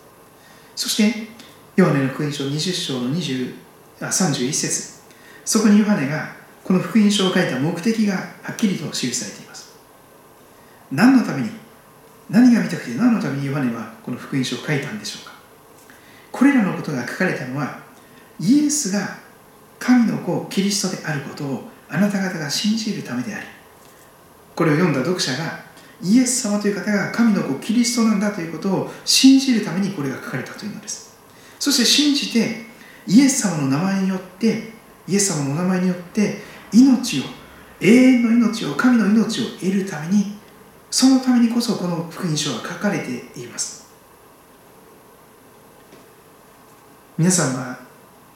[0.73, 1.27] そして
[1.75, 3.64] ヨハネの福音書20章の20
[3.99, 5.01] 31節。
[5.43, 9.75] そこにヨハネがこの福音書を書いた目的がはっきりと記されています。
[10.91, 11.49] 何のために
[12.29, 15.35] 何が見たくて何のためにヨハネはこの福音書を書いたんでしょうか。
[16.31, 17.79] これらのことが書かれたのは
[18.39, 19.17] イエスが
[19.79, 23.45] 神の子キリストであることをあなた方が信じるためであり
[24.55, 25.63] これを読んだ読者が
[26.01, 31.17] イエス様という方が神の子キリストなんだということを信じるためにこれが書かれたというのです。
[31.59, 32.64] そして信じて
[33.07, 34.73] イエス様の名前によって
[35.07, 36.39] イエス様のお名前によって
[36.73, 37.23] 命を
[37.79, 40.35] 永遠の命を神の命を得るために
[40.89, 43.85] そのためにこそこの福音書は書かれています。
[47.17, 47.79] 皆さんは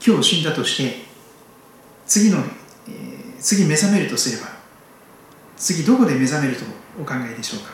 [0.05, 0.99] 今日死んだとして
[2.05, 2.38] 次の、
[2.88, 4.49] えー、次目覚めるとすれば
[5.57, 6.63] 次どこで目覚めると
[7.01, 7.72] お考えでしょうか？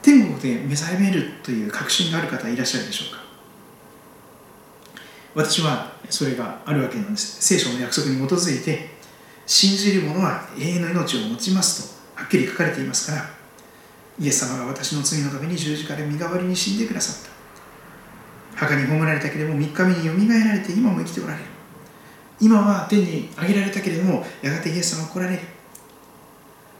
[0.00, 3.21] 天国で目覚めるという確信がある方いらっしゃるでしょうか？
[5.34, 7.42] 私はそれがあるわけなんです。
[7.42, 8.90] 聖書の約束に基づいて
[9.46, 13.30] 信じる者は永遠の命を持ちますとはっきり書かれていますから
[14.18, 17.32] イエス様が私の罪のために十字架で身代わりに死んでくださった。
[18.54, 21.44] 墓に葬られたけれども3日目によみがえられて今も生きておられる。
[22.40, 25.42] 今は天に上げられたけれどもやがてイエス様が来られる。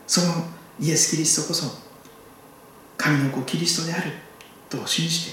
[0.07, 0.44] その
[0.78, 1.82] イエス・キリストこそ
[2.98, 4.12] 神の子キリストである
[4.68, 5.32] と信じ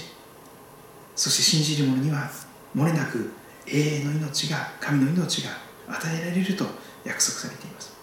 [1.14, 2.30] そして信じる者には
[2.74, 3.32] 漏れなく
[3.66, 5.50] 永遠の命が神の命が
[5.88, 6.64] 与えられると
[7.04, 7.96] 約束されています。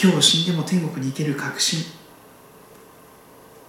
[0.00, 1.80] 今日死んでも天国に行ける確信。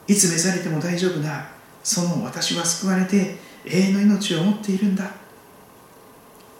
[0.08, 1.50] いつ召されても大丈夫な
[1.84, 5.12] その私は救われて永遠の命を持っているんだ。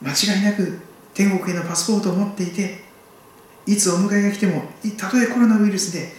[0.02, 0.80] 間違いなく
[1.14, 2.84] 天国へのパスポートを持っていて
[3.66, 4.64] いつお迎えが来ても
[4.98, 6.14] たとえコロナウイルスで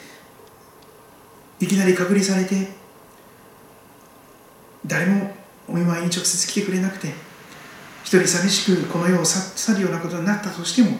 [1.60, 2.77] いきなり隔離されて
[4.88, 5.34] 誰も
[5.68, 7.08] お見舞いに直接来てくれなくて
[8.02, 10.96] 一人寂しくこの世を去るようなことになったとしても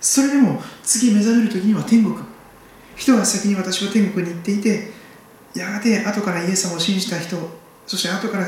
[0.00, 2.16] それでも次目覚める時には天国。
[2.94, 4.90] 人は先に私は天国に行っていて
[5.54, 7.36] やがて後からイエス様を信じた人
[7.86, 8.46] そして後から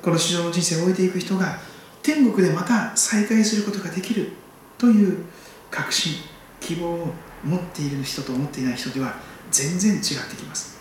[0.00, 1.58] この地上の人生を終えていく人が
[2.02, 4.30] 天国でまた再会することができる
[4.76, 5.24] という
[5.70, 6.14] 確信
[6.60, 7.08] 希望を
[7.44, 9.16] 持っている人と思っていない人では
[9.50, 10.78] 全然違ってきます。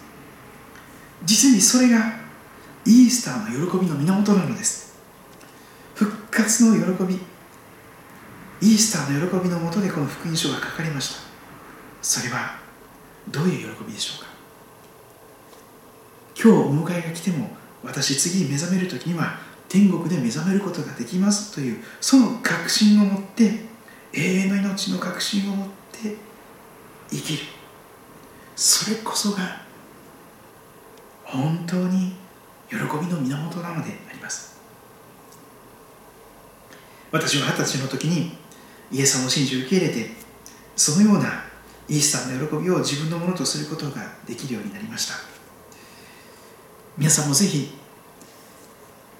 [1.24, 2.27] 実にそれが
[2.88, 4.96] イースターの喜びの源なのです。
[5.94, 7.16] 復活の喜び
[8.62, 11.22] イースターの喜びのもとでこの福音書が書かれました。
[12.02, 12.56] それは
[13.28, 14.28] どういう喜びでしょうか。
[16.42, 17.50] 今日お迎えが来ても
[17.84, 23.66] 私次目覚める時には天国で目覚めることができますというその確信を持って
[24.14, 26.16] 永遠の命の確信を持って
[27.10, 27.40] 生きる。
[28.56, 29.62] それこそが
[31.26, 32.16] 本当に
[32.70, 34.58] 喜びの源なのであります。
[37.12, 38.38] 私は二十歳の時に
[38.92, 40.10] イエス様の信じを受け入れて
[40.76, 41.44] そのような
[41.88, 45.16] イースターの喜びを自分のものとすることができるようになりました。
[46.98, 47.78] 皆さんもぜひ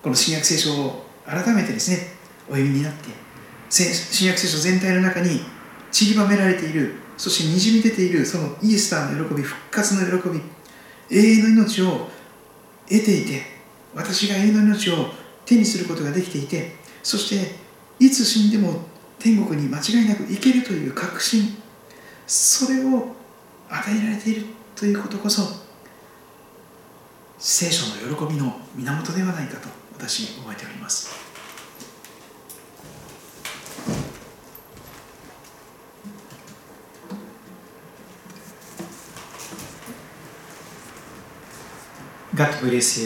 [0.02, 1.98] この新約聖書を改めてですね
[2.48, 3.10] お読みになって
[3.70, 5.42] 新約聖書全体の中に
[5.92, 10.42] 散りばめられているそしてにじみ出ているそのイースターの喜び復活の喜び
[11.10, 12.10] 永遠の命を
[12.90, 13.42] 得ていて
[13.96, 15.12] 私が永遠の命を
[15.46, 17.56] 手にすることができていてそして
[18.00, 18.82] いつ死んでも
[19.20, 21.58] 天国に間違いなく行けるという確信
[22.26, 23.16] それを
[23.70, 25.66] 与えられているということこそ
[27.38, 31.27] 聖書の喜びの源ではないかと私覚えております。
[42.38, 43.02] ガッドブレス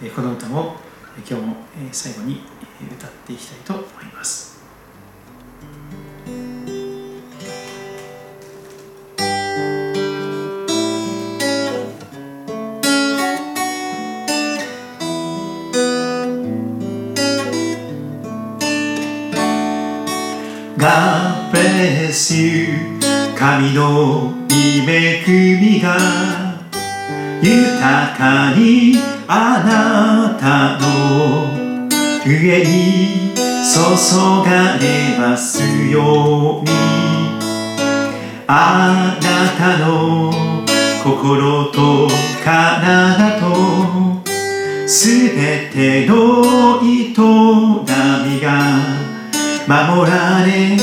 [0.00, 0.76] ユーこの歌も
[1.18, 1.56] 今日も
[1.92, 2.40] 最後に
[2.96, 4.58] 歌っていきたいと思います。
[20.78, 22.98] God bless you
[23.36, 26.47] 神の恵みが
[27.40, 28.96] 豊かに
[29.28, 31.56] あなたの
[32.26, 33.78] 上に注
[34.44, 36.70] がれますように
[38.48, 40.32] あなたの
[41.04, 42.08] 心と
[42.44, 48.48] 体とすべての営みが
[49.68, 50.82] 守られ支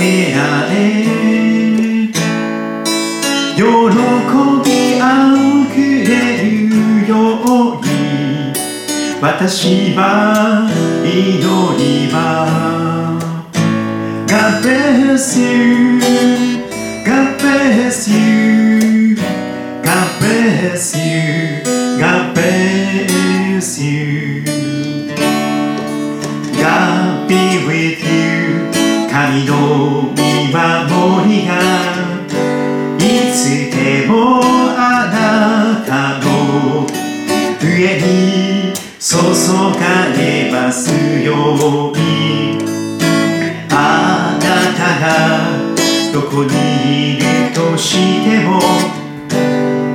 [0.00, 1.28] えられ
[3.56, 3.62] 喜
[4.70, 4.77] び
[9.20, 10.70] 私は
[11.04, 11.42] 祈
[11.76, 13.18] りは
[14.28, 15.98] God bless you
[17.04, 19.16] God bless you
[19.82, 21.64] God bless you
[21.98, 24.44] God bless you
[26.54, 28.70] God be with you
[29.10, 31.58] 神の見守りが
[32.98, 33.02] い
[33.34, 34.40] つでも
[34.76, 36.86] あなたの
[37.60, 38.17] 上に
[39.00, 41.32] 注がれますよ
[41.92, 42.58] うに
[43.70, 48.60] あなたがどこにいるとしても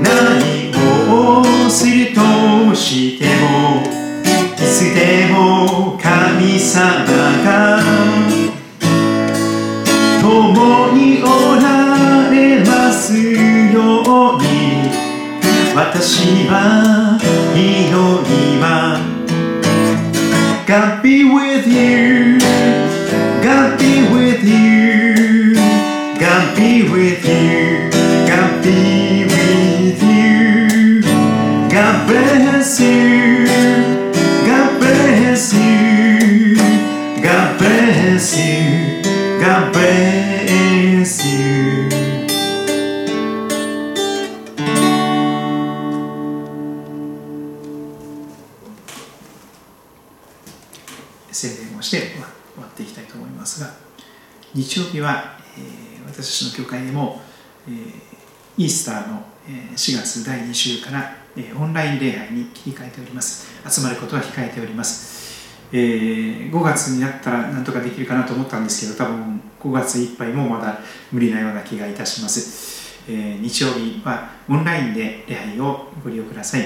[0.01, 0.71] 何
[1.11, 7.05] をするとしてもいつでも神様
[7.43, 7.83] が
[10.21, 14.93] 共におられますように
[15.75, 17.12] 私は
[17.55, 18.77] Igonima.
[20.65, 22.39] Gotta be with you,
[23.43, 25.55] gotta be with you,
[26.19, 27.89] gotta be with you,
[28.27, 31.01] gotta be with you.
[31.69, 33.45] God bless you,
[34.47, 36.55] God bless you,
[37.21, 39.01] God bless you,
[39.41, 41.42] God bless you.
[54.73, 57.21] 日曜日は、えー私たちの教会でも、
[57.67, 57.75] えー
[58.57, 59.21] イースターの、
[59.75, 63.47] 4月第2週から、えーオンライン礼拝に切り替えております。
[63.69, 70.79] 集まることは控えております、えー5月になったらなんとかできるかなと思ったんですけど多分5月いっぱいもまだ
[71.11, 76.61] 無理なような気がいたします、えー日曜日はオンラインで礼拝をご利用ください、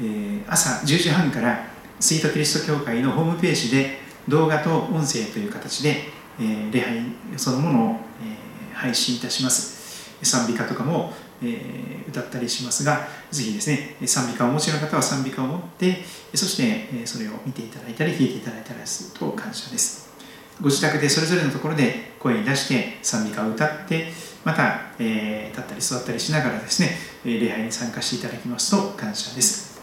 [0.00, 1.66] えー朝10時半から
[2.00, 10.12] スイートキリスト教会のホームページで動画と音声という形で、えー礼拝そのものを、えー配信いたします。
[10.22, 11.12] 賛美歌とかも、
[11.42, 16.04] えー歌ったりしますがぜひですね賛美歌をお持ちの方は賛美歌を持って
[16.34, 16.62] そして
[16.92, 20.12] えーそれを見ていただいたり弾いていただいたりすると感謝です。
[20.60, 24.12] ご自宅でそれぞれのところで声に出して賛美歌を歌って
[24.44, 26.90] また、えー立ったり座ったりしながらですね
[27.24, 29.80] 礼拝に参加していただきますと感謝です、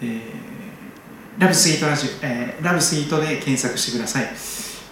[0.00, 0.10] えー
[1.38, 4.24] ラブスイートラジオ、えーラブスイートで検索してください、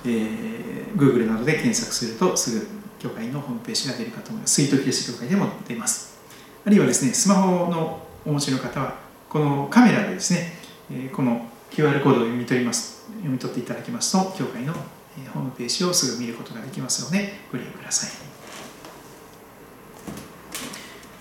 [0.04, 2.66] えー Google などで検索するとすぐ
[2.98, 4.54] 教会のホームページが出るかと思います。
[4.54, 6.18] スイートキリスト教会でも出ます。
[6.66, 8.96] あるいはですねスマホのお持ちの方は
[9.28, 10.52] このカメラでですね、
[10.90, 13.06] えーこの QR コードを読み取ります。
[13.18, 18.10] 読み取っていただきますと教会のホームページをすぐ見ることができますのでご利用ください。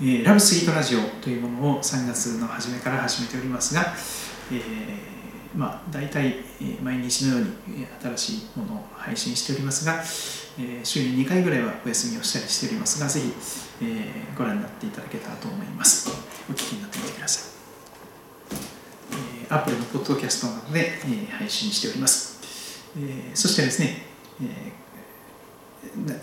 [0.02, 3.94] えーラブスイートラジオというものを3月の初めから始めておりますが、
[4.52, 5.19] えー
[5.56, 6.36] まあ、大体、
[6.84, 10.04] 毎日のように新しいものを配信しておりますが、
[10.60, 13.34] えー週に2回ぐらいはお休みをしたりしておりますが、ぜひ、
[13.82, 16.10] えーご覧になっていただけたらと思います。
[16.50, 18.56] お聞きになってみてください。
[19.46, 22.40] えー、Apple のポッドキャストなどで、えー配信しております。
[22.98, 24.06] えーそしてですね、
[24.42, 26.20] えー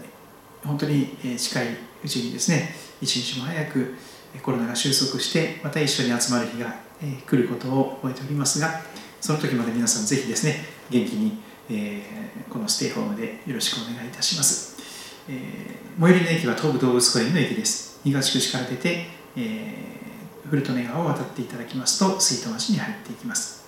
[0.64, 1.66] 本当に近い
[2.04, 3.94] うちにですね、一日も早く
[4.42, 6.74] コロナが収束して、また一緒に集まる日が
[7.26, 8.82] 来ることを覚えておりますが、
[9.26, 10.54] その時まで皆さんぜひですね、
[10.88, 14.76] 元気に、えーこのステイホームでよろしくお願いいたします。
[15.28, 17.98] えー最寄りの駅は東武動物公園の駅です。
[18.04, 23.64] 東口から出て、えー古利根川を渡っていただきますと、水戸町に入っていきます。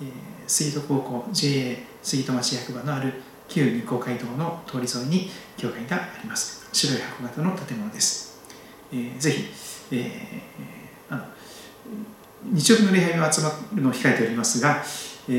[0.00, 0.08] えー
[0.46, 3.12] 水戸高校 JA 水戸町役場のある
[3.46, 6.66] 旧日光街道の通り沿いに教会があります。
[6.72, 8.40] 白い箱型の建物です。
[8.90, 9.44] えーぜひ、
[9.90, 10.73] えー
[12.52, 14.82] 日曜日の礼拝は集まるのを控えておりますが、
[15.28, 15.32] え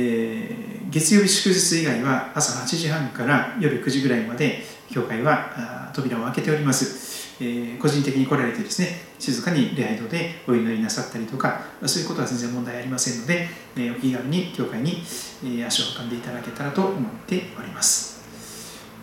[0.71, 15.03] ー月曜日祝日以外は朝8時半から夜9時ぐらいまで教会は扉を開けております、えー個人的に来られてですね静かに礼拝堂でお祈りなさったりとかそういうことは全然問題ありませんので、えーお気軽に教会に、
[15.43, 18.23] え足を運んでいただけたらと思っております、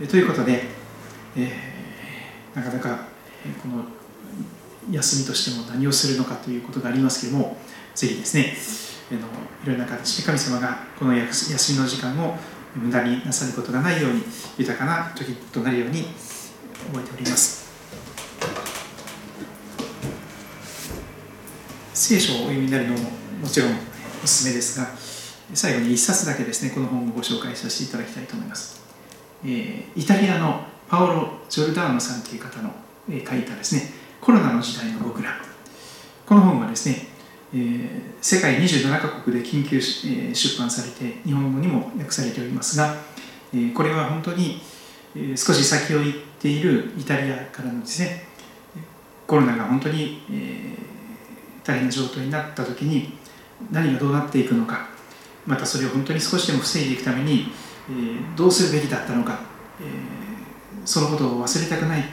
[0.01, 0.63] えということで、
[1.37, 3.07] えーなかなか
[3.63, 3.85] この
[4.91, 7.57] 休みとしても何をするのかということがありますけれども
[7.95, 8.57] ぜひですね
[9.11, 9.23] あのい
[9.67, 12.37] ろいろな形で神様がこの休みの時間を
[12.75, 14.23] 無駄になさることがないように
[14.59, 16.05] 豊かな時となるように
[16.93, 17.63] 覚えております。
[22.03, 23.11] 聖書をお読みになるのも
[23.43, 23.71] もちろん
[24.25, 24.89] おすすめですが
[25.55, 28.83] 最後に一冊だけですねこの本をご紹介させていただきたいと思います、
[29.45, 32.71] えーイタリアのパオロ・ジョルダーノさんという方の、
[33.09, 33.83] えー書いたですね
[34.23, 35.31] コロナの時代の僕ら。
[36.25, 37.09] この本はですね、
[37.53, 42.95] えー世界27カ国で緊急、えー出版されて日本語にも訳されておりますが、
[43.53, 44.61] えーこれは本当に、
[45.17, 48.29] えー少し先を行っているイタリアからのですね
[49.27, 53.19] コロナが本当に、えー大変な状態になった時に
[53.73, 54.89] 何がどうなっていくのか
[55.45, 57.49] またそれを本当に少しでも防いでいくために、
[57.89, 59.41] えーどうするべきだったのか、
[59.81, 62.05] えーそのことを忘れたくない。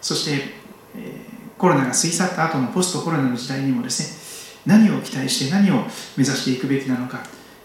[0.00, 0.54] そして、
[0.96, 1.29] えー
[1.60, 5.74] コロナが過ぎ去った後のポストコロナの時代にもですね何を期待して何を
[6.16, 7.22] 目指していくべきなのか、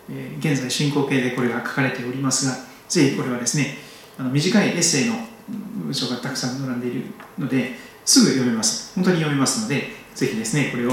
[0.09, 2.55] えー現在進行形でこれが書かれておりますが
[2.89, 3.77] ぜひこれはですね
[4.19, 5.15] あの短いエッセイの
[5.85, 7.05] 文章がたくさん並んでいる
[7.39, 7.71] ので
[8.03, 8.93] すぐ読めます。
[8.95, 10.91] 本当に読めますのでぜひですねこれを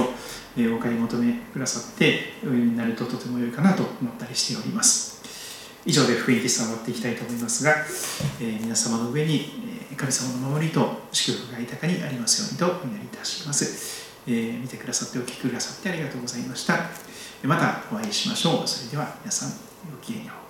[0.76, 5.22] お買い求めくださってお読みになるととても良いかなと思ったりしております。
[5.84, 7.74] 以上で福音喫茶を終わっていきたいと思いますが、
[8.40, 14.12] えー皆様の上に神様の守りと祝福が豊かにありますようにとお祈りいたします。
[14.26, 16.78] えー見てくださってお聞きくださってありがとうございました。
[17.42, 18.68] またお会いしましょう。
[18.68, 19.50] それでは皆さん
[19.90, 20.41] ごきげんよう